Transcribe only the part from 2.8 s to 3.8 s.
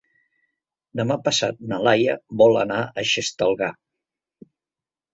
a Xestalgar.